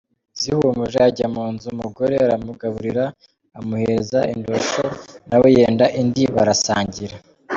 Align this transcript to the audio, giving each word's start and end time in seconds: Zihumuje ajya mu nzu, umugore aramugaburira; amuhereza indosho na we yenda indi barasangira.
Zihumuje 0.39 0.97
ajya 1.09 1.27
mu 1.35 1.45
nzu, 1.53 1.67
umugore 1.75 2.13
aramugaburira; 2.25 3.05
amuhereza 3.59 4.19
indosho 4.33 4.83
na 5.29 5.35
we 5.41 5.47
yenda 5.57 5.85
indi 6.01 6.23
barasangira. 6.35 7.15